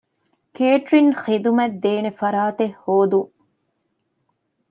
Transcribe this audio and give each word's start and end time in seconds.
ކޭޓްރިންގ 0.55 1.15
ޚިދުމަތްދޭނެ 1.23 2.11
ފަރާތެއް 2.19 2.75
ހޯދުން 2.83 3.31